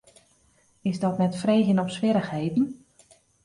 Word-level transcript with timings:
Is 0.81 0.99
dat 0.99 1.17
net 1.17 1.35
freegjen 1.37 1.79
om 1.79 1.89
swierrichheden? 1.89 2.85